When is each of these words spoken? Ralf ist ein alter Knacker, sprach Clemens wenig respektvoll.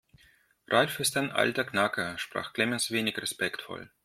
Ralf 0.67 0.99
ist 0.99 1.15
ein 1.15 1.29
alter 1.29 1.63
Knacker, 1.63 2.17
sprach 2.17 2.53
Clemens 2.53 2.89
wenig 2.89 3.19
respektvoll. 3.19 3.91